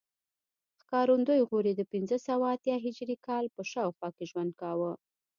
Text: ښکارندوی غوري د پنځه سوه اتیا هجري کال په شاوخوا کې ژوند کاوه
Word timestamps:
ښکارندوی 0.81 1.41
غوري 1.49 1.73
د 1.75 1.81
پنځه 1.93 2.17
سوه 2.27 2.45
اتیا 2.55 2.75
هجري 2.85 3.15
کال 3.27 3.45
په 3.55 3.61
شاوخوا 3.71 4.09
کې 4.15 4.29
ژوند 4.31 4.51
کاوه 4.61 4.91